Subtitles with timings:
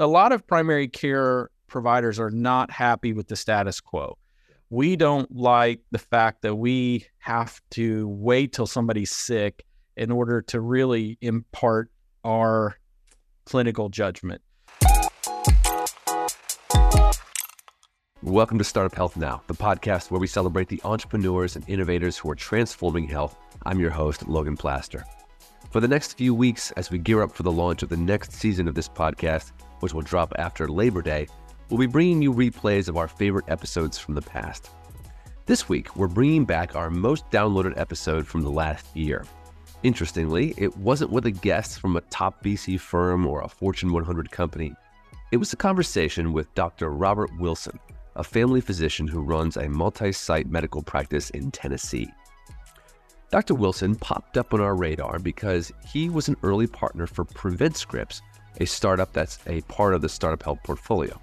[0.00, 4.16] a lot of primary care providers are not happy with the status quo.
[4.70, 9.62] We don't like the fact that we have to wait till somebody's sick
[9.98, 11.90] in order to really impart
[12.24, 12.78] our
[13.44, 14.40] clinical judgment.
[18.22, 22.30] Welcome to Startup Health Now, the podcast where we celebrate the entrepreneurs and innovators who
[22.30, 23.36] are transforming health.
[23.66, 25.04] I'm your host, Logan Plaster.
[25.70, 28.32] For the next few weeks, as we gear up for the launch of the next
[28.32, 31.26] season of this podcast, which will drop after Labor Day,
[31.68, 34.70] we'll be bringing you replays of our favorite episodes from the past.
[35.46, 39.24] This week, we're bringing back our most downloaded episode from the last year.
[39.82, 44.30] Interestingly, it wasn't with a guest from a top VC firm or a Fortune 100
[44.30, 44.74] company.
[45.32, 46.90] It was a conversation with Dr.
[46.90, 47.78] Robert Wilson,
[48.16, 52.10] a family physician who runs a multi site medical practice in Tennessee.
[53.30, 53.54] Dr.
[53.54, 58.20] Wilson popped up on our radar because he was an early partner for PreventScripts,
[58.58, 61.20] a startup that's a part of the Startup Health portfolio.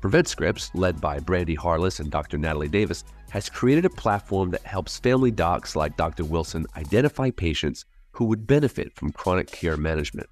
[0.00, 2.36] PreventScripts, led by Brandi Harless and Dr.
[2.36, 6.24] Natalie Davis, has created a platform that helps family docs like Dr.
[6.24, 10.28] Wilson identify patients who would benefit from chronic care management.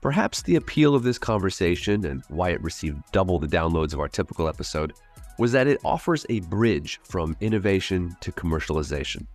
[0.00, 4.08] Perhaps the appeal of this conversation and why it received double the downloads of our
[4.08, 4.92] typical episode
[5.38, 9.26] was that it offers a bridge from innovation to commercialization.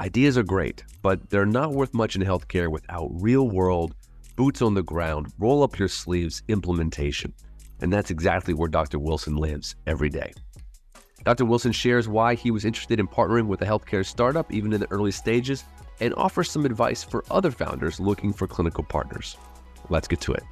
[0.00, 3.94] Ideas are great, but they're not worth much in healthcare without real world,
[4.36, 7.32] boots on the ground, roll up your sleeves implementation.
[7.80, 8.98] And that's exactly where Dr.
[8.98, 10.32] Wilson lives every day.
[11.24, 11.44] Dr.
[11.44, 14.90] Wilson shares why he was interested in partnering with a healthcare startup, even in the
[14.90, 15.64] early stages,
[16.00, 19.36] and offers some advice for other founders looking for clinical partners.
[19.88, 20.42] Let's get to it.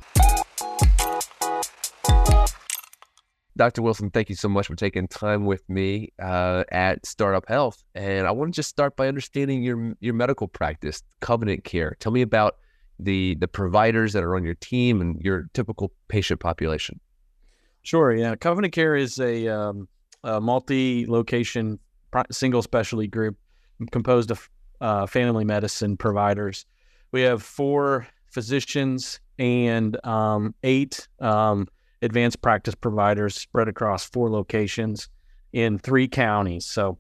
[3.57, 3.83] Dr.
[3.83, 7.85] Wilson, thank you so much for taking time with me uh, at Startup Health.
[7.95, 11.99] And I want to just start by understanding your your medical practice, CovenantCare.
[11.99, 12.57] Tell me about
[13.05, 17.01] the the providers that are on your team and your typical patient population.
[17.83, 18.13] Sure.
[18.13, 19.89] Yeah, CovenantCare is a, um,
[20.23, 21.79] a multi-location
[22.31, 23.37] single specialty group
[23.91, 24.51] composed of
[24.81, 26.67] uh, family medicine providers.
[27.13, 31.69] We have four physicians and um, eight um,
[32.03, 35.09] advanced practice providers spread across four locations
[35.53, 36.67] in three counties.
[36.67, 36.99] So,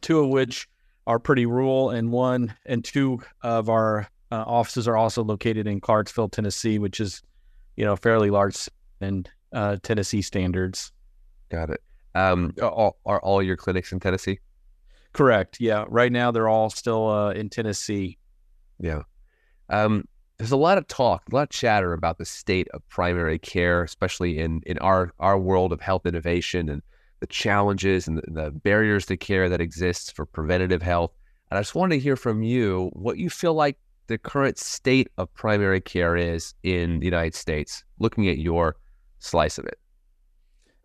[0.00, 0.68] two of which
[1.06, 5.80] are pretty rural, and one and two of our uh, offices are also located in
[5.80, 7.22] Clarksville, Tennessee, which is,
[7.76, 8.68] you know, fairly large
[9.00, 10.92] and uh, Tennessee standards.
[11.48, 11.82] Got it.
[12.14, 14.40] Um, are, are all your clinics in Tennessee?
[15.12, 15.60] Correct.
[15.60, 15.84] Yeah.
[15.88, 18.18] Right now, they're all still uh, in Tennessee.
[18.78, 19.02] Yeah.
[19.70, 20.04] Um,
[20.38, 23.82] there's a lot of talk, a lot of chatter about the state of primary care,
[23.82, 26.82] especially in in our our world of health innovation and
[27.20, 31.12] the challenges and the, the barriers to care that exists for preventative health.
[31.50, 33.76] And I just wanted to hear from you what you feel like
[34.08, 38.76] the current state of primary care is in the United States, looking at your
[39.20, 39.78] slice of it.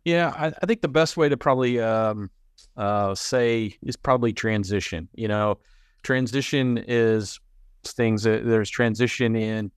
[0.05, 2.29] Yeah, I, I think the best way to probably um,
[2.75, 5.07] uh, say is probably transition.
[5.13, 5.59] You know,
[6.03, 7.39] transition is
[7.85, 8.23] things.
[8.23, 9.71] that There's transition in,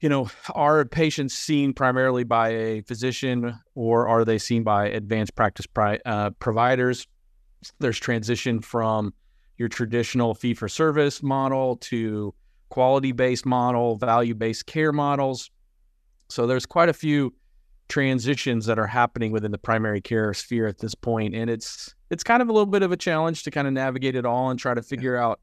[0.00, 5.34] you know, are patients seen primarily by a physician or are they seen by advanced
[5.34, 7.06] practice pri- uh, providers?
[7.78, 9.12] There's transition from
[9.58, 12.34] your traditional fee for service model to
[12.68, 15.50] quality based model, value based care models.
[16.28, 17.34] So there's quite a few
[17.88, 22.24] transitions that are happening within the primary care sphere at this point and it's it's
[22.24, 24.58] kind of a little bit of a challenge to kind of navigate it all and
[24.58, 25.38] try to figure out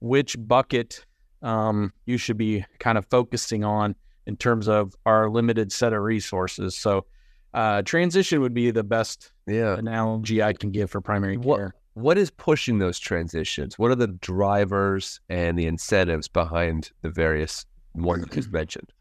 [0.00, 1.04] which bucket
[1.42, 3.94] um, you should be kind of focusing on
[4.26, 6.76] in terms of our limited set of resources.
[6.76, 7.06] So,
[7.54, 9.76] uh, transition would be the best yeah.
[9.78, 11.74] analogy I can give for primary what, care.
[11.98, 13.76] What is pushing those transitions?
[13.76, 18.92] What are the drivers and the incentives behind the various ones you mentioned?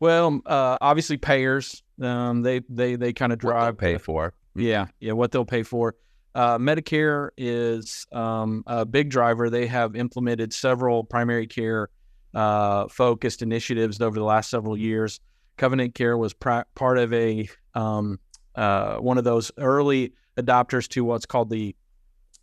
[0.00, 1.82] Well, uh, obviously payers.
[2.00, 4.32] Um, they they they kind of drive pay for.
[4.54, 5.96] Yeah, yeah, what they'll pay for.
[6.34, 9.50] Uh, Medicare is um, a big driver.
[9.50, 11.90] They have implemented several primary care
[12.32, 15.20] uh, focused initiatives over the last several years.
[15.58, 18.18] CovenantCare was pr- part of a um,
[18.54, 21.76] uh, one of those early adopters to what's called the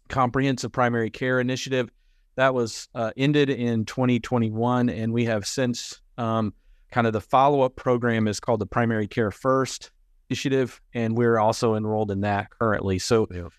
[0.07, 1.89] Comprehensive Primary Care Initiative.
[2.35, 6.53] That was uh, ended in 2021, and we have since um,
[6.91, 9.91] kind of the follow up program is called the Primary Care First
[10.29, 12.99] Initiative, and we're also enrolled in that currently.
[12.99, 13.27] So.
[13.31, 13.49] Yeah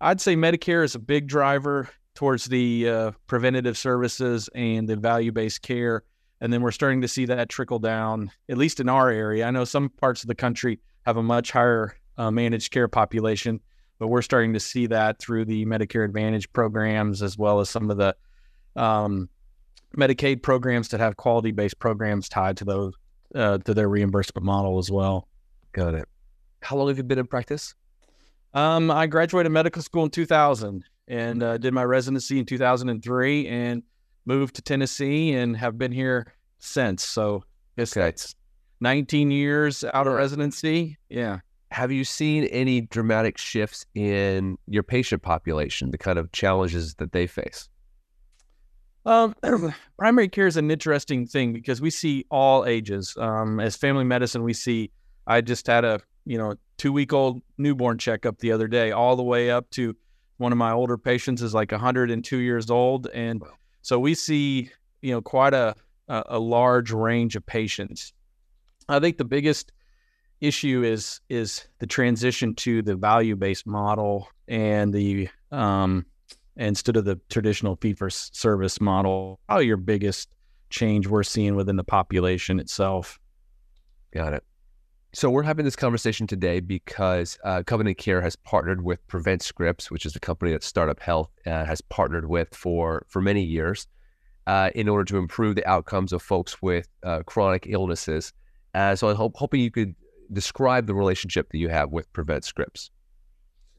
[0.00, 5.32] I'd say Medicare is a big driver towards the uh, preventative services and the value
[5.32, 6.04] based care.
[6.40, 9.44] And then we're starting to see that trickle down, at least in our area.
[9.44, 13.60] I know some parts of the country have a much higher uh, managed care population,
[13.98, 17.90] but we're starting to see that through the Medicare Advantage programs as well as some
[17.90, 18.14] of the
[18.76, 19.28] um,
[19.96, 22.94] Medicaid programs that have quality based programs tied to those
[23.34, 25.28] uh, to their reimbursement model as well.
[25.72, 26.08] Got it.
[26.62, 27.74] How long have you been in practice?
[28.54, 33.82] Um, I graduated medical school in 2000 and uh, did my residency in 2003 and
[34.26, 37.04] moved to Tennessee and have been here since.
[37.04, 37.44] So
[37.76, 38.08] it's, Okay.
[38.08, 38.34] it's
[38.80, 40.98] 19 years out of residency.
[41.08, 41.38] Yeah.
[41.70, 47.12] Have you seen any dramatic shifts in your patient population, the kind of challenges that
[47.12, 47.68] they face?
[49.04, 49.34] Um,
[49.98, 53.14] primary care is an interesting thing because we see all ages.
[53.18, 54.90] Um, as family medicine, we see.
[55.26, 59.16] I just had a you know two week old newborn checkup the other day, all
[59.16, 59.94] the way up to
[60.38, 63.48] one of my older patients is like 102 years old, and Wow.
[63.82, 64.70] so we see
[65.02, 65.74] you know quite a
[66.08, 68.12] a, a large range of patients.
[68.88, 69.72] I think the biggest
[70.40, 76.06] issue is is the transition to the value based model and the um,
[76.56, 79.40] instead of the traditional fee for service model.
[79.46, 80.28] Probably your biggest
[80.70, 83.18] change we're seeing within the population itself.
[84.12, 84.44] Got it.
[85.14, 90.14] So we're having this conversation today because uh, CovenantCare has partnered with PreventScripts, which is
[90.14, 93.86] a company that Startup Health uh, has partnered with for for many years,
[94.46, 98.32] uh, in order to improve the outcomes of folks with uh, chronic illnesses.
[98.74, 99.94] Uh, so I'm hope, hoping you could
[100.32, 102.90] describe the relationship that you have with PreventScripts.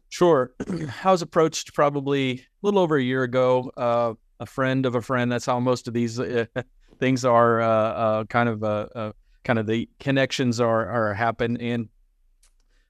[0.09, 0.51] Sure.
[1.03, 3.71] I was approached probably a little over a year ago.
[3.77, 5.31] Uh, a friend of a friend.
[5.31, 6.45] That's how most of these uh,
[6.99, 7.61] things are.
[7.61, 9.11] Uh, uh, kind of, uh, uh,
[9.43, 11.57] kind of the connections are are happen.
[11.57, 11.89] And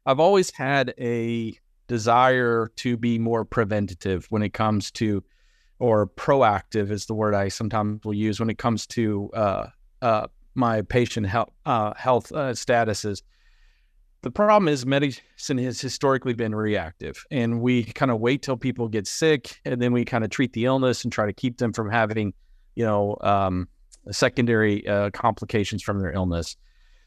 [0.06, 1.58] I've always had a
[1.88, 5.24] desire to be more preventative when it comes to,
[5.80, 10.82] or proactive is the word I sometimes will use when it comes to uh, my
[10.84, 13.24] patient health health statuses
[14.22, 18.88] the problem is medicine has historically been reactive and we kind of wait till people
[18.88, 21.72] get sick and then we kind of treat the illness and try to keep them
[21.72, 22.34] from having
[22.76, 23.68] you know um,
[24.12, 26.58] secondary uh, complications from their illness.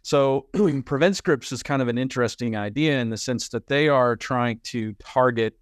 [0.02, 4.60] So PreventScripts is kind of an interesting idea in the sense that they are trying
[4.64, 5.56] to target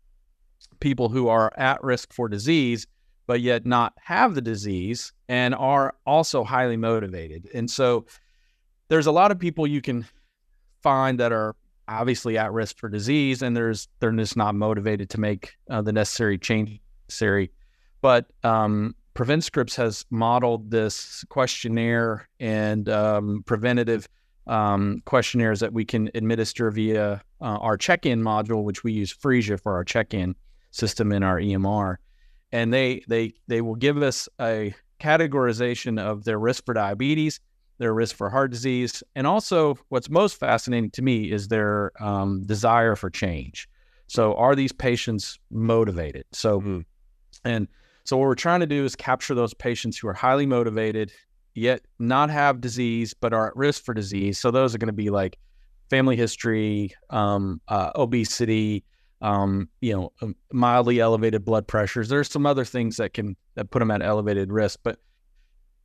[0.81, 2.87] people who are at risk for disease
[3.27, 7.49] but yet not have the disease and are also highly motivated.
[7.55, 8.07] And so
[8.89, 10.05] there's a lot of people you can
[10.83, 11.57] find that are
[11.89, 15.93] obviously at risk for disease and there's they're just not motivated to make uh, the
[15.93, 17.51] necessary change necessary.
[18.01, 24.09] But um, PreventScripts has modeled this questionnaire and um, preventative
[24.47, 29.61] um, questionnaires that we can administer via uh, our check-in module which we use Phreesia
[29.61, 30.35] for our check-in
[30.71, 31.97] system in our emr
[32.53, 37.41] and they they they will give us a categorization of their risk for diabetes
[37.81, 42.45] their risk for heart disease, and also what's most fascinating to me is their um,
[42.45, 43.69] desire for change.
[44.07, 46.25] So, are these patients motivated?
[46.33, 46.85] So, Mhm.
[47.45, 47.69] and
[48.05, 51.11] so what we're trying to do is capture those patients who are highly motivated,
[51.55, 54.39] yet not have disease, but are at risk for disease.
[54.39, 55.39] So, those are going to be like
[55.89, 58.85] family history, um, uh, obesity,
[59.23, 62.09] um, you know, um, mildly elevated blood pressures.
[62.09, 64.99] There's some other things that can that put them at elevated risk, but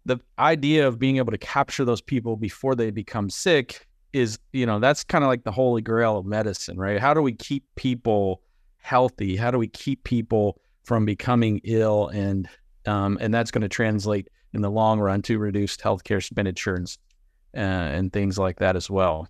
[0.05, 4.65] the idea of being able to capture those people before they become sick is, you
[4.65, 6.99] know, that's kind of like the holy grail of medicine, right?
[6.99, 8.41] How do we keep people
[8.77, 9.35] healthy?
[9.35, 12.07] How do we keep people from becoming ill?
[12.09, 12.47] And
[12.85, 16.99] um, and that's going to translate in the long run to reduced healthcare expenditures
[17.55, 19.27] uh, and things like that as well.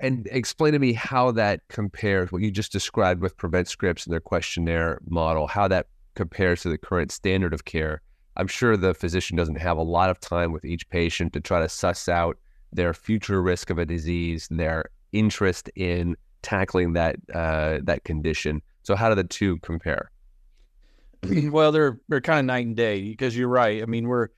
[0.00, 4.20] And explain to me how that compares, what you just described with PreventScripts and their
[4.20, 8.00] questionnaire model, how that compares to the current standard of care.
[8.38, 11.60] I'm sure the physician doesn't have a lot of time with each patient to try
[11.60, 12.38] to suss out
[12.72, 18.62] their future risk of a disease, their interest in tackling that uh, that condition.
[18.82, 20.10] So, how do the two compare?
[21.50, 23.82] well, they're they're kind of night and day because you're right.
[23.82, 24.28] I mean, we're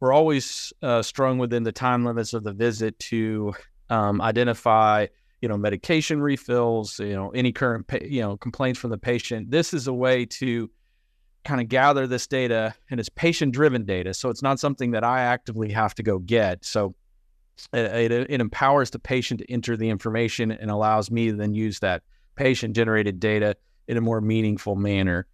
[0.00, 3.52] we're always uh, strung within the time limits of the visit to
[3.90, 5.06] um, identify,
[5.42, 9.50] you know, medication refills, you know, any current, pa- you know, complaints from the patient.
[9.50, 10.70] This is a way to
[11.44, 15.22] kind of gather this data, and it's patient-driven data, so it's not something that I
[15.22, 16.64] actively have to go get.
[16.64, 16.94] So
[17.72, 21.54] it, it, it empowers the patient to enter the information and allows me to then
[21.54, 22.02] use that
[22.36, 23.56] patient-generated data
[23.88, 25.26] in a more meaningful manner.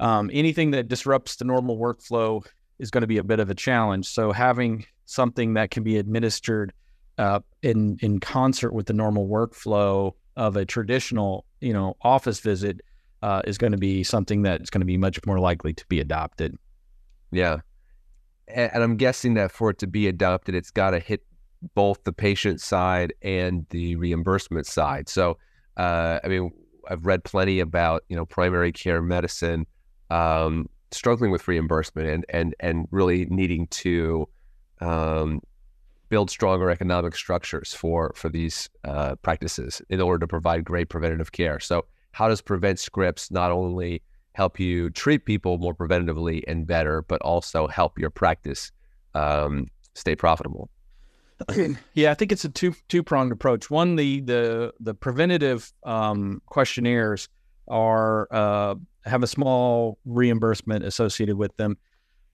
[0.00, 2.44] Um, anything that disrupts the normal workflow
[2.78, 4.06] is going to be a bit of a challenge.
[4.06, 6.72] So having something that can be administered
[7.18, 12.80] uh, in in concert with the normal workflow of a traditional, you know, office visit
[13.22, 16.00] uh, is going to be something that's going to be much more likely to be
[16.00, 16.56] adopted.
[17.30, 17.58] Yeah.
[18.48, 21.22] And I'm guessing that for it to be adopted, it's got to hit
[21.74, 25.08] both the patient side and the reimbursement side.
[25.08, 25.38] So,
[25.76, 26.50] uh, I mean,
[26.88, 29.66] I've read plenty about you know primary care medicine
[30.10, 34.28] um, struggling with reimbursement and and and really needing to
[34.80, 35.40] um,
[36.08, 41.32] build stronger economic structures for for these uh, practices in order to provide great preventative
[41.32, 41.60] care.
[41.60, 44.02] So, how does PreventScripts not only
[44.34, 48.72] help you treat people more preventatively and better, but also help your practice
[49.14, 50.70] um, stay profitable?
[51.94, 53.70] yeah, I think it's a two two pronged approach.
[53.70, 57.28] One, the the the preventative um, questionnaires
[57.68, 61.76] are uh, have a small reimbursement associated with them,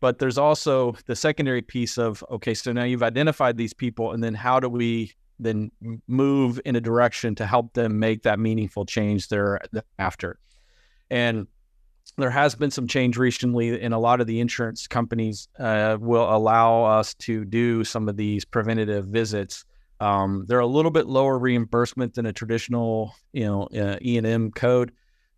[0.01, 4.23] but there's also the secondary piece of okay, so now you've identified these people, and
[4.23, 5.71] then how do we then
[6.07, 10.39] move in a direction to help them make that meaningful change thereafter?
[11.11, 11.47] And
[12.17, 16.35] there has been some change recently and a lot of the insurance companies uh, will
[16.35, 19.65] allow us to do some of these preventative visits
[20.01, 24.93] um, they're a little bit lower reimbursement than a traditional you know uh, e&m code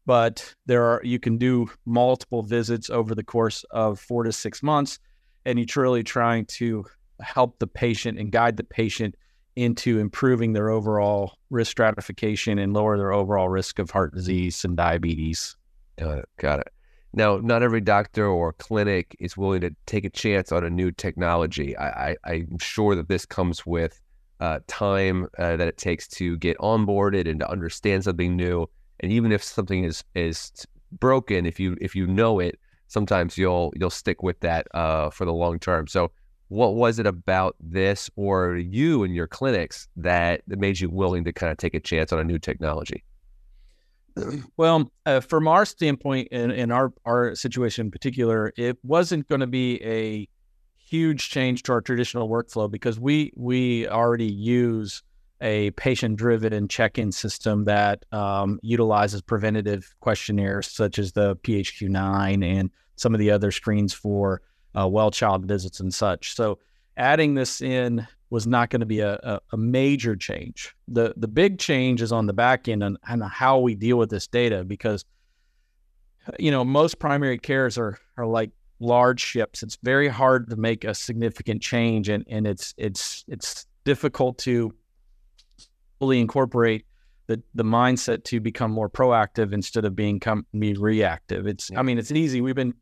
[0.07, 4.63] but there are you can do multiple visits over the course of four to six
[4.63, 4.99] months
[5.45, 6.85] and you're truly trying to
[7.21, 9.15] help the patient and guide the patient
[9.61, 14.77] into improving their overall risk stratification and lower their overall risk of heart disease and
[14.77, 15.57] diabetes
[16.01, 16.29] Got it.
[16.39, 16.69] Got it.
[17.13, 20.93] Now, not every doctor or clinic is willing to take a chance on a new
[20.93, 21.77] technology.
[21.77, 24.01] I, am sure that this comes with
[24.39, 28.67] uh, time uh, that it takes to get onboarded and to understand something new.
[29.01, 30.53] And even if something is is
[30.93, 35.25] broken, if you if you know it, sometimes you'll you'll stick with that uh, for
[35.25, 35.89] the long term.
[35.89, 36.13] So,
[36.51, 41.33] what was it about this or you and your clinics that, made you willing to
[41.33, 43.03] kind of take a chance on a new technology?
[44.57, 49.41] Well, uh, from our standpoint, in, in our our situation in particular, it wasn't going
[49.41, 50.29] to be a
[50.77, 55.03] huge change to our traditional workflow because we we already use
[55.41, 63.15] a patient-driven check-in system that um, utilizes preventative questionnaires such as the PHQ-9 and some
[63.15, 64.43] of the other screens for
[64.79, 66.35] uh, well child visits and such.
[66.35, 66.59] So,
[66.97, 70.75] adding this in was not going to be a, a, a, major change.
[70.89, 74.11] The the big change is on the back end and, and how we deal with
[74.11, 75.05] this data because
[76.39, 79.63] you know most primary cares are are like large ships.
[79.63, 84.75] It's very hard to make a significant change and, and it's it's it's difficult to
[85.99, 86.87] fully incorporate
[87.27, 91.47] the the mindset to become more proactive instead of being come, be reactive.
[91.47, 92.41] It's I mean it's easy.
[92.41, 92.75] We've been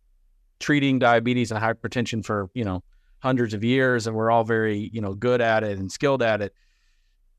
[0.60, 2.82] treating diabetes and hypertension for, you know,
[3.20, 6.40] hundreds of years and we're all very you know good at it and skilled at
[6.40, 6.54] it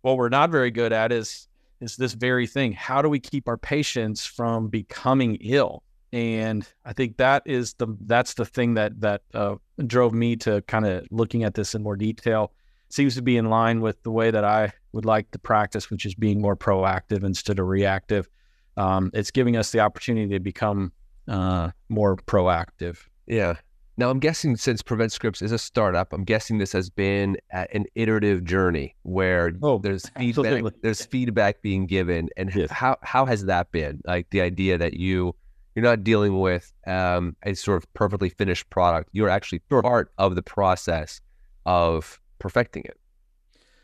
[0.02, 1.48] what we're not very good at is
[1.82, 2.74] is this very thing.
[2.74, 5.84] How do we keep our patients from becoming ill?
[6.12, 10.62] And i think that is the that's the thing that that uh, drove me to
[10.64, 12.52] kind of looking at this in more detail.
[12.90, 16.08] Seems to be in line with the way that i would like to practice which
[16.08, 18.28] is being more proactive instead of reactive.
[18.76, 20.94] Um, it's giving us the opportunity to become
[21.28, 22.98] uh, more proactive
[23.29, 23.55] yeah
[24.00, 28.45] now, I'm guessing since PreventScripts is a startup, I'm guessing this has been an iterative
[28.45, 32.71] journey where oh, there's feedback, there's feedback being given, and yes.
[32.71, 34.00] how how has that been?
[34.05, 35.36] Like the idea that you
[35.75, 40.36] you're not dealing with um, a sort of perfectly finished product, you're actually part of
[40.36, 41.19] the process
[41.65, 42.98] of perfecting it.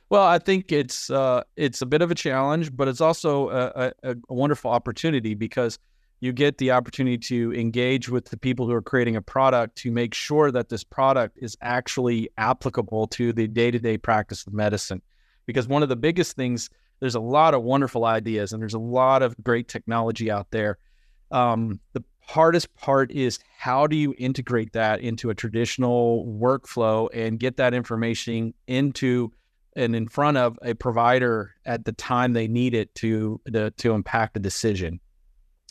[0.10, 3.92] Well, I think it's uh, it's a bit of a challenge, but it's also a,
[4.04, 5.78] a, a wonderful opportunity because
[6.20, 9.92] you get the opportunity to engage with the people who are creating a product to
[9.92, 15.02] make sure that this product is actually applicable to the day-to-day practice of medicine.
[15.46, 16.70] Because one of the biggest things
[17.00, 20.78] there's a lot of wonderful ideas and there's a lot of great technology out there.
[21.32, 27.40] Um, the hardest part is how do you integrate that into a traditional workflow and
[27.40, 29.32] get that information into
[29.76, 33.94] and in front of a provider at the time they need it to to, to
[33.94, 35.00] impact a decision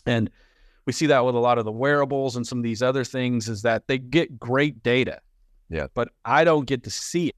[0.06, 0.30] and
[0.86, 3.48] we see that with a lot of the wearables and some of these other things
[3.48, 5.20] is that they get great data.
[5.70, 5.86] Yeah.
[5.94, 7.36] But I don't get to see it.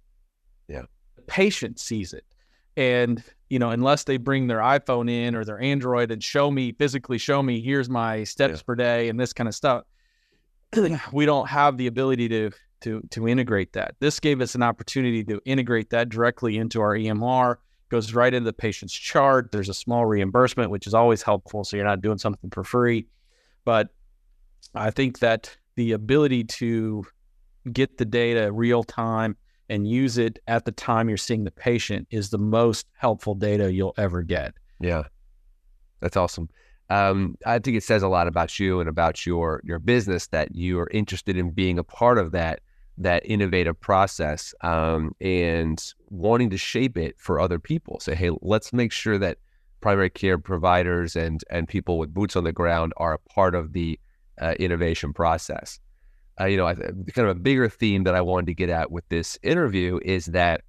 [0.69, 0.83] Yeah.
[1.15, 2.25] The patient sees it.
[2.77, 6.73] And, you know, unless they bring their iPhone in or their Android and show me,
[6.73, 8.65] physically show me, here's my steps yeah.
[8.67, 9.85] per day and this kind of stuff,
[11.13, 12.51] we don't have the ability to
[12.83, 13.95] to to integrate that.
[14.01, 17.57] This gave us an opportunity to integrate that directly into our EMR
[17.89, 19.53] goes right into the patient's chart.
[19.53, 21.65] There's a small reimbursement, which is always helpful.
[21.65, 23.07] So you're not doing something for free.
[23.65, 23.89] But
[24.75, 27.05] I think that the ability to
[27.73, 29.37] get the data real time
[29.69, 33.73] and use it at the time you're seeing the patient is the most helpful data
[33.73, 34.55] you'll ever get.
[34.81, 35.05] Yeah.
[36.01, 36.49] That's awesome.
[36.89, 40.55] Um, I think it says a lot about you and about your your business that
[40.55, 42.61] you are interested in being a part of that
[42.99, 48.01] that innovative process um, and wanting to shape it for other people.
[48.01, 49.39] Say, hey, let's make sure that
[49.81, 53.73] primary care providers and and people with boots on the ground are a part of
[53.73, 53.99] the
[54.41, 55.79] uh, innovation process.
[56.41, 59.09] Uh, you know, kind of a bigger theme that I wanted to get at with
[59.09, 60.63] this interview is that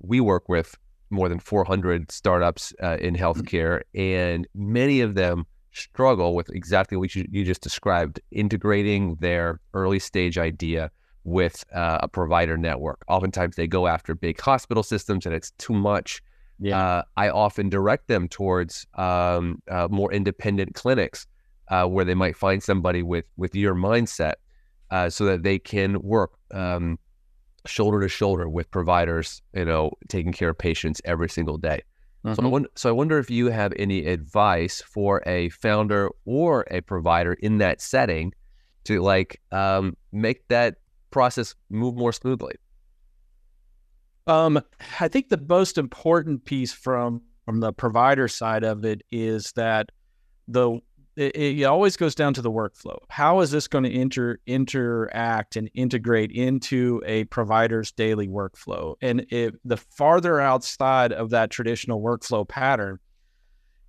[0.00, 0.76] we work with
[1.10, 3.22] more than 400 startups uh, in mm-hmm.
[3.22, 9.60] healthcare, and many of them struggle with exactly what you, you just described integrating their
[9.74, 10.90] early stage idea
[11.24, 13.04] with uh, a provider network.
[13.08, 16.22] Oftentimes they go after big hospital systems and it's too much.
[16.58, 16.78] Yeah.
[16.78, 21.26] Uh, I often direct them towards um, uh, more independent clinics
[21.68, 24.34] uh, where they might find somebody with with your mindset
[24.90, 26.98] uh, so that they can work um,
[27.66, 31.82] shoulder to shoulder with providers, you know, taking care of patients every single day.
[32.24, 32.34] Mm-hmm.
[32.34, 36.66] So, I wonder, so I wonder if you have any advice for a founder or
[36.70, 38.32] a provider in that setting
[38.84, 40.76] to like um, make that
[41.12, 42.54] process move more smoothly.
[44.26, 44.62] Um,
[45.00, 49.90] I think the most important piece from from the provider side of it is that
[50.46, 50.80] the
[51.16, 52.96] it, it, always goes down to the workflow.
[53.10, 58.94] How is this going to inter interact and integrate into a provider's daily workflow?
[59.02, 62.98] And if the farther outside of that traditional workflow pattern,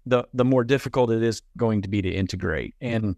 [0.05, 2.75] the the more difficult it is going to be to integrate.
[2.81, 3.15] And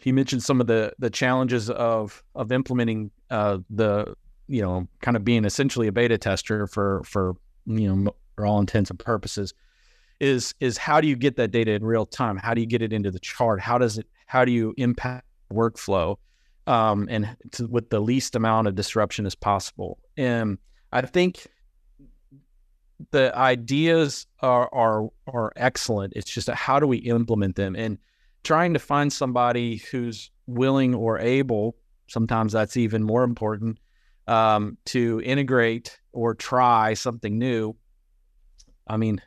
[0.00, 4.14] he mentioned some of the the challenges of of implementing uh, the
[4.48, 7.34] you know kind of being essentially a beta tester for for
[7.66, 9.54] you know for all intents and purposes
[10.20, 12.36] is is how do you get that data in real time?
[12.36, 13.60] How do you get it into the chart?
[13.60, 14.06] How does it?
[14.26, 16.16] How do you impact workflow,
[16.66, 19.98] um, and to, with the least amount of disruption as possible?
[20.16, 20.58] And
[20.92, 21.48] I think
[23.10, 26.12] the ideas are are are excellent.
[26.14, 27.98] It's just how do we implement them and
[28.42, 31.76] trying to find somebody who's willing or able.
[32.08, 33.78] Sometimes that's even more important
[34.26, 37.74] um, to integrate or try something new.
[38.86, 39.20] I mean,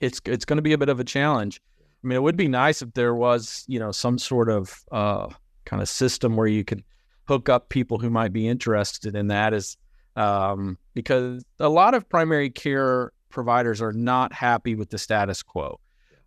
[0.00, 1.60] it's it's going to be a bit of a challenge.
[1.80, 5.28] I mean, it would be nice if there was, you know, some sort of uh,
[5.64, 6.84] kind of system where you could
[7.26, 9.76] hook up people who might be interested in that, is
[10.16, 15.80] um, because a lot of primary care providers are not happy with the status quo.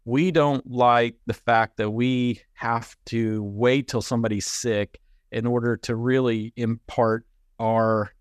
[0.05, 4.99] We don't like the fact that we have to wait till somebody's sick
[5.32, 7.25] in order to really impart
[7.60, 8.12] our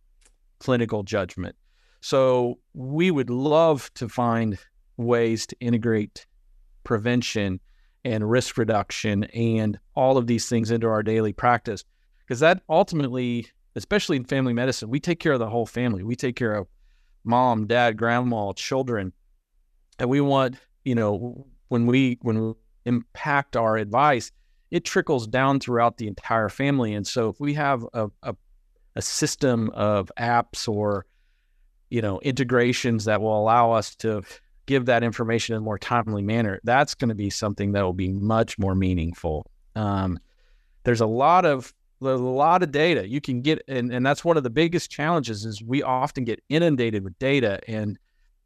[0.58, 1.56] clinical judgment.
[2.00, 4.58] So we would love to find
[4.96, 6.26] ways to integrate
[6.84, 7.60] prevention
[8.04, 11.84] and risk reduction and all of these things into our daily practice.
[12.20, 16.02] Because that ultimately, especially in family medicine, we take care of the whole family.
[16.02, 16.68] We take care of
[17.24, 19.12] mom, dad, grandma, children.
[19.98, 22.54] And we want, you know, when we when we
[22.84, 24.30] impact our advice,
[24.70, 26.92] it trickles down throughout the entire family.
[26.94, 28.34] And so if we have a, a,
[28.96, 31.06] a system of apps or
[31.88, 34.22] you know integrations that will allow us to
[34.66, 37.92] give that information in a more timely manner, that's going to be something that will
[37.92, 39.46] be much more meaningful.
[39.76, 40.18] Um,
[40.82, 44.36] there's a lot of a lot of data you can get, and, and that's one
[44.36, 47.96] of the biggest challenges is we often get inundated with data, and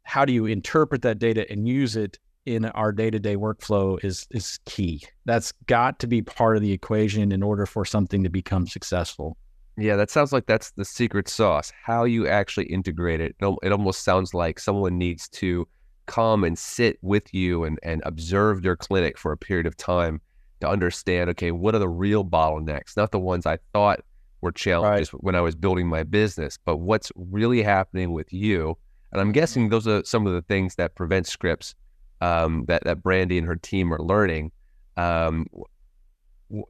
[0.03, 4.59] how do you interpret that data and use it in our day-to-day workflow is is
[4.65, 5.03] key.
[5.25, 9.37] That's got to be part of the equation in order for something to become successful.
[9.77, 11.71] Yeah, that sounds like that's the secret sauce.
[11.83, 13.35] How you actually integrate it.
[13.41, 15.67] It almost sounds like someone needs to
[16.05, 20.21] come and sit with you and, and observe your clinic for a period of time
[20.61, 23.99] to understand okay what are the real bottlenecks not the ones i thought
[24.41, 25.23] were challenges right.
[25.23, 28.77] when i was building my business but what's really happening with you
[29.11, 31.73] and i'm guessing those are some of the things that PreventScripts
[32.21, 34.51] um, that, that Brandi and her team are learning
[34.97, 35.45] um,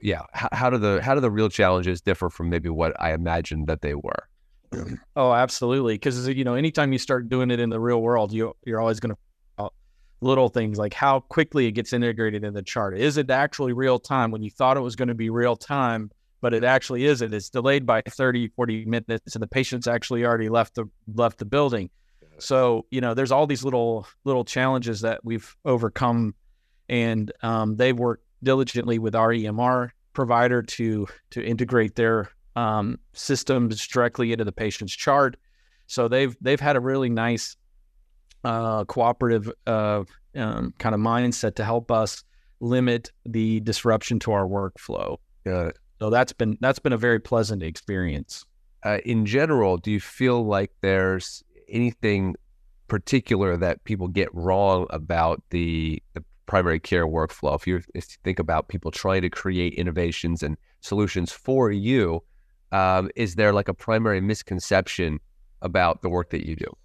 [0.02, 3.12] yeah how, how do the how do the real challenges differ from maybe what i
[3.12, 4.28] imagined that they were
[5.16, 5.96] Oh, absolutely.
[5.96, 9.00] Because you know, anytime you start doing it in the real world, you you're always
[9.00, 9.18] going to
[10.22, 12.98] little things like how quickly it gets integrated in the chart.
[12.98, 16.10] Is it actually real time when you thought it was going to be real time,
[16.42, 17.34] but it actually isn't?
[17.34, 21.46] It's delayed by 30, 40 minutes and the patient's actually already left the left the
[21.46, 21.90] building.
[22.40, 26.36] So, you know, there's all these little little challenges that we've overcome
[26.90, 33.86] and um, they've worked diligently with our EMR provider to to integrate their um, systems
[33.88, 35.38] directly into the patient's chart.
[35.88, 37.56] So they've they've had a really nice
[38.44, 40.04] uh, cooperative uh,
[40.36, 42.24] um, kind of mindset to help us
[42.60, 45.18] limit the disruption to our workflow.
[45.44, 45.80] Got it.
[46.00, 48.46] So that's been that's been a very pleasant experience.
[48.84, 52.36] Uh, in general, do you feel like there's anything
[52.88, 57.56] particular that people get wrong about the, the primary care workflow?
[57.56, 62.24] If you, if you think about people trying to create innovations and solutions for you,
[62.72, 65.20] um, is there like a primary misconception
[65.62, 66.76] about the work that you do?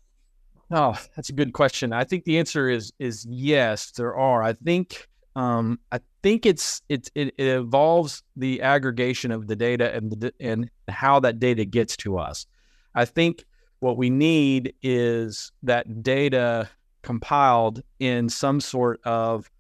[0.71, 1.93] Oh, that's a good question.
[1.93, 4.43] I think the answer is is yes, there are.
[4.43, 9.93] I think um, I think it's it's it, it involves the aggregation of the data
[9.93, 12.47] and the and how that data gets to us.
[12.95, 13.45] I think
[13.81, 16.69] What we need is that data
[17.03, 19.51] compiled in some sort of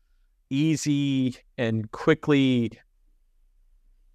[0.50, 2.72] easy and quickly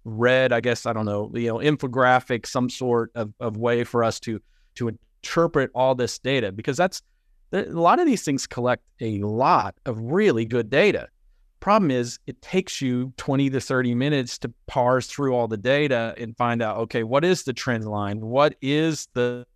[0.04, 4.04] read, I guess, I don't know, you know, infographic, some sort of, of way for
[4.04, 4.40] us to
[4.76, 7.02] to interpret all this data because that's
[7.52, 11.08] a lot of these things collect a lot of really good data.
[11.60, 16.14] Problem is, it takes you 20 to 30 minutes to parse through all the data
[16.18, 18.20] and find out, okay, what is the trend line?
[18.20, 19.46] What is the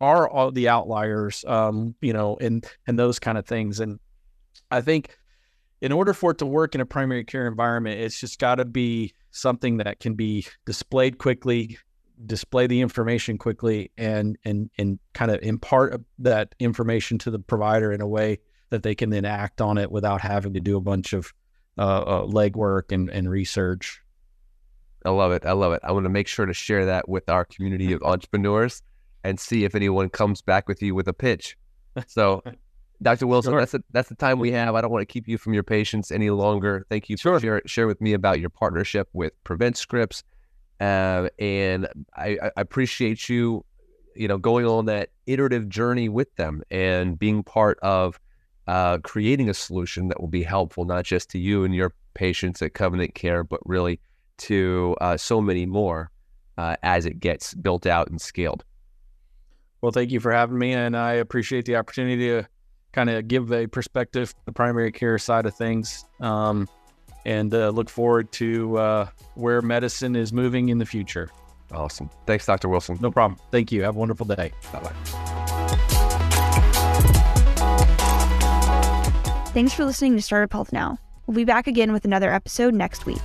[0.00, 3.80] are all the outliers, um, you know, and and those kind of things.
[3.80, 3.98] And
[4.70, 5.16] I think
[5.80, 8.64] in order for it to work in a primary care environment, it's just got to
[8.64, 11.78] be something that can be displayed quickly,
[12.26, 17.92] display the information quickly, and and and kind of impart that information to the provider
[17.92, 18.38] in a way
[18.70, 21.32] that they can then act on it without having to do a bunch of
[21.76, 24.00] uh, uh, legwork and, and research.
[25.04, 25.44] I love it.
[25.44, 25.80] I love it.
[25.82, 28.82] I want to make sure to share that with our community of entrepreneurs
[29.24, 31.56] and see if anyone comes back with you with a pitch.
[32.06, 32.42] So,
[33.02, 33.26] Dr.
[33.26, 33.60] Wilson, sure.
[33.60, 34.74] that's the, that's the time we have.
[34.74, 36.86] I don't want to keep you from your patients any longer.
[36.90, 37.34] Thank you sure.
[37.34, 40.22] for share, share with me about your partnership with PreventScripts.
[40.80, 43.64] Uh, and I, I appreciate you,
[44.14, 48.18] you know, going on that iterative journey with them and being part of
[48.66, 52.62] uh, creating a solution that will be helpful not just to you and your patients
[52.62, 54.00] at CovenantCare, but really
[54.38, 56.10] to uh, so many more
[56.56, 58.64] uh, as it gets built out and scaled.
[59.82, 62.46] Well, thank you for having me, and I appreciate the opportunity to
[62.92, 66.68] kind of give a perspective the primary care side of things, um,
[67.24, 71.30] and uh, look forward to uh, where medicine is moving in the future.
[71.72, 72.10] Awesome.
[72.26, 72.68] Thanks, Dr.
[72.68, 72.98] Wilson.
[73.00, 73.38] No problem.
[73.50, 73.82] Thank you.
[73.82, 74.52] Have a wonderful day.
[74.72, 74.92] Bye bye.
[79.52, 80.98] Thanks for listening to Startup Health Now.
[81.26, 83.20] We'll be back again with another episode next week.